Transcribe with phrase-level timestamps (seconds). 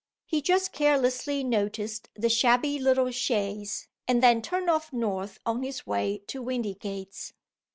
[0.25, 5.85] He just carelessly noticed the shabby little chaise, and then turned off north on his
[5.85, 7.33] way to Windygates.